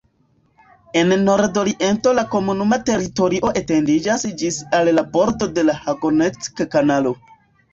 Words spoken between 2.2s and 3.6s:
komunuma teritorio